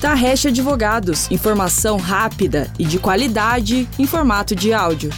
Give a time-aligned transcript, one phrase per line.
[0.00, 5.10] Tarrecha Advogados, informação rápida e de qualidade em formato de áudio.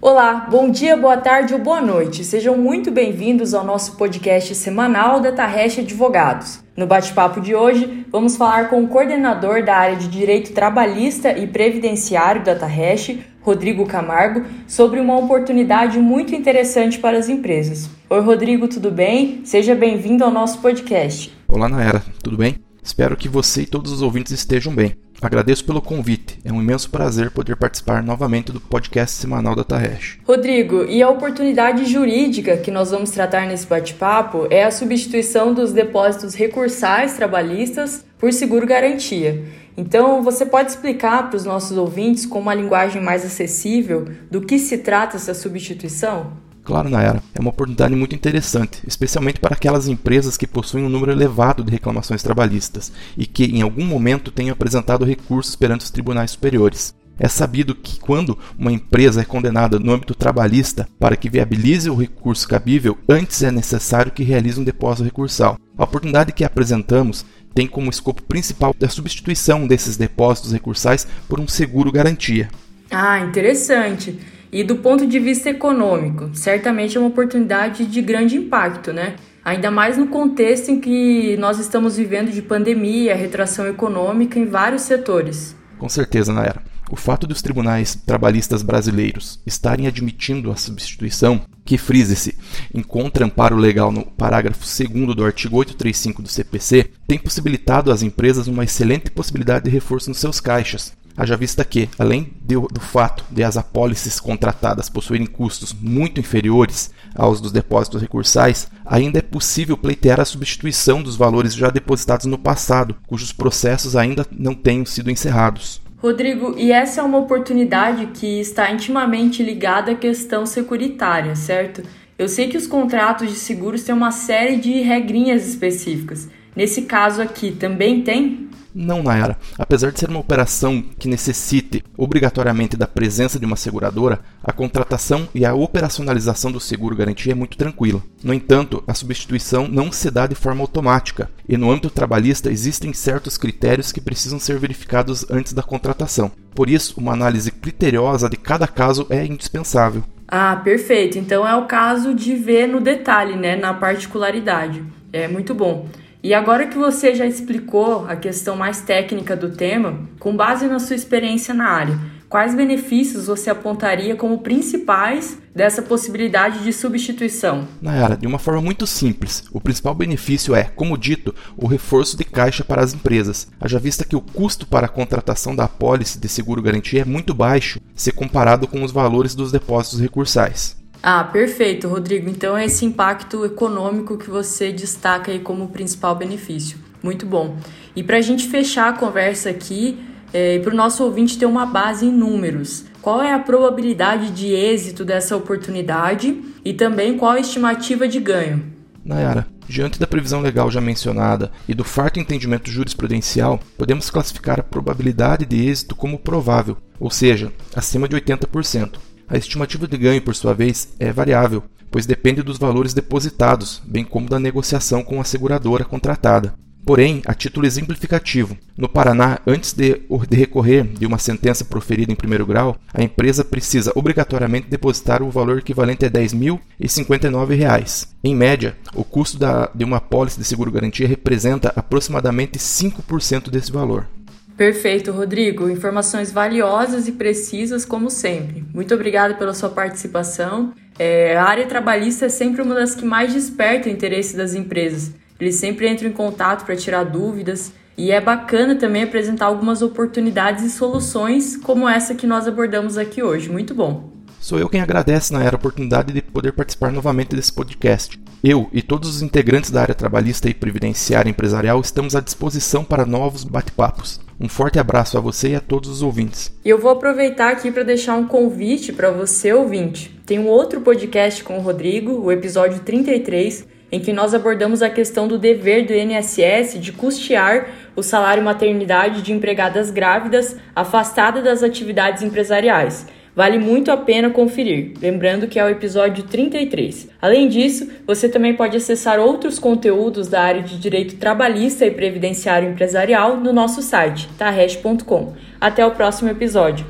[0.00, 2.24] Olá, bom dia, boa tarde ou boa noite.
[2.24, 6.60] Sejam muito bem-vindos ao nosso podcast semanal da Tarrecha Advogados.
[6.76, 11.46] No bate-papo de hoje, vamos falar com o coordenador da área de Direito Trabalhista e
[11.46, 17.95] Previdenciário da Tarreche, Rodrigo Camargo, sobre uma oportunidade muito interessante para as empresas.
[18.08, 19.40] Oi, Rodrigo, tudo bem?
[19.44, 21.36] Seja bem-vindo ao nosso podcast.
[21.48, 22.54] Olá, Naera, tudo bem?
[22.80, 24.94] Espero que você e todos os ouvintes estejam bem.
[25.20, 26.38] Agradeço pelo convite.
[26.44, 30.20] É um imenso prazer poder participar novamente do podcast semanal da Taresh.
[30.24, 35.72] Rodrigo, e a oportunidade jurídica que nós vamos tratar nesse bate-papo é a substituição dos
[35.72, 39.46] depósitos recursais trabalhistas por seguro-garantia.
[39.76, 44.60] Então, você pode explicar para os nossos ouvintes com uma linguagem mais acessível do que
[44.60, 46.45] se trata essa substituição?
[46.66, 51.12] Claro, Nayara, é uma oportunidade muito interessante, especialmente para aquelas empresas que possuem um número
[51.12, 56.32] elevado de reclamações trabalhistas e que, em algum momento, tenham apresentado recursos perante os tribunais
[56.32, 56.92] superiores.
[57.20, 61.94] É sabido que, quando uma empresa é condenada no âmbito trabalhista para que viabilize o
[61.94, 65.56] recurso cabível, antes é necessário que realize um depósito recursal.
[65.78, 71.46] A oportunidade que apresentamos tem como escopo principal a substituição desses depósitos recursais por um
[71.46, 72.48] seguro garantia.
[72.90, 74.18] Ah, interessante.
[74.52, 79.16] E do ponto de vista econômico, certamente é uma oportunidade de grande impacto, né?
[79.44, 84.82] Ainda mais no contexto em que nós estamos vivendo de pandemia, retração econômica em vários
[84.82, 85.54] setores.
[85.78, 86.62] Com certeza, Naira.
[86.90, 92.38] O fato dos tribunais trabalhistas brasileiros estarem admitindo a substituição, que frise-se,
[92.72, 98.46] encontra amparo legal no parágrafo 2 do artigo 835 do CPC, tem possibilitado às empresas
[98.46, 103.24] uma excelente possibilidade de reforço nos seus caixas, Haja vista que, além de, do fato
[103.30, 109.76] de as apólices contratadas possuírem custos muito inferiores aos dos depósitos recursais, ainda é possível
[109.78, 115.10] pleitear a substituição dos valores já depositados no passado, cujos processos ainda não tenham sido
[115.10, 115.80] encerrados.
[115.98, 121.82] Rodrigo, e essa é uma oportunidade que está intimamente ligada à questão securitária, certo?
[122.18, 126.28] Eu sei que os contratos de seguros têm uma série de regrinhas específicas.
[126.54, 128.48] Nesse caso aqui, também tem?
[128.78, 129.38] Não, Nayara.
[129.58, 135.26] Apesar de ser uma operação que necessite obrigatoriamente da presença de uma seguradora, a contratação
[135.34, 138.02] e a operacionalização do seguro garantia é muito tranquila.
[138.22, 142.92] No entanto, a substituição não se dá de forma automática, e no âmbito trabalhista existem
[142.92, 146.30] certos critérios que precisam ser verificados antes da contratação.
[146.54, 150.02] Por isso, uma análise criteriosa de cada caso é indispensável.
[150.28, 151.18] Ah, perfeito.
[151.18, 154.84] Então é o caso de ver no detalhe, né, na particularidade.
[155.12, 155.88] É muito bom.
[156.26, 160.80] E agora que você já explicou a questão mais técnica do tema, com base na
[160.80, 161.96] sua experiência na área,
[162.28, 167.68] quais benefícios você apontaria como principais dessa possibilidade de substituição?
[167.80, 172.24] Nayara, de uma forma muito simples, o principal benefício é, como dito, o reforço de
[172.24, 176.28] caixa para as empresas, haja vista que o custo para a contratação da apólice de
[176.28, 180.76] seguro garantia é muito baixo se comparado com os valores dos depósitos recursais.
[181.02, 182.28] Ah, perfeito, Rodrigo.
[182.28, 186.78] Então é esse impacto econômico que você destaca aí como principal benefício.
[187.02, 187.56] Muito bom.
[187.94, 189.98] E para a gente fechar a conversa aqui,
[190.32, 194.48] é, para o nosso ouvinte ter uma base em números, qual é a probabilidade de
[194.48, 198.64] êxito dessa oportunidade e também qual a estimativa de ganho?
[199.04, 204.64] Nayara, diante da previsão legal já mencionada e do farto entendimento jurisprudencial, podemos classificar a
[204.64, 208.94] probabilidade de êxito como provável, ou seja, acima de 80%.
[209.28, 214.04] A estimativa de ganho, por sua vez, é variável, pois depende dos valores depositados, bem
[214.04, 216.54] como da negociação com a seguradora contratada.
[216.86, 222.46] Porém, a título exemplificativo, no Paraná, antes de, recorrer de uma sentença proferida em primeiro
[222.46, 228.06] grau, a empresa precisa obrigatoriamente depositar o valor equivalente a R$ 10.059.
[228.22, 234.06] Em média, o custo da, de uma pólice de seguro-garantia representa aproximadamente 5% desse valor.
[234.56, 235.68] Perfeito, Rodrigo.
[235.68, 238.64] Informações valiosas e precisas, como sempre.
[238.72, 240.72] Muito obrigada pela sua participação.
[240.98, 245.12] É, a área trabalhista é sempre uma das que mais desperta o interesse das empresas.
[245.38, 250.64] Eles sempre entram em contato para tirar dúvidas e é bacana também apresentar algumas oportunidades
[250.64, 253.50] e soluções como essa que nós abordamos aqui hoje.
[253.50, 254.10] Muito bom.
[254.40, 258.18] Sou eu quem agradece na era a oportunidade de poder participar novamente desse podcast.
[258.44, 263.06] Eu e todos os integrantes da área trabalhista e previdenciária empresarial estamos à disposição para
[263.06, 264.20] novos bate-papos.
[264.38, 266.54] Um forte abraço a você e a todos os ouvintes.
[266.64, 270.14] E eu vou aproveitar aqui para deixar um convite para você, ouvinte.
[270.26, 274.90] Tem um outro podcast com o Rodrigo, o episódio 33, em que nós abordamos a
[274.90, 281.62] questão do dever do INSS de custear o salário maternidade de empregadas grávidas afastadas das
[281.62, 283.06] atividades empresariais.
[283.36, 287.08] Vale muito a pena conferir, lembrando que é o episódio 33.
[287.20, 292.70] Além disso, você também pode acessar outros conteúdos da área de direito trabalhista e previdenciário
[292.70, 295.34] empresarial no nosso site, tarresh.com.
[295.60, 296.86] Até o próximo episódio.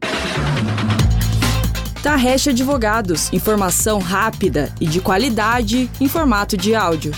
[2.00, 7.10] Tarresh Advogados, informação rápida e de qualidade em formato de áudio.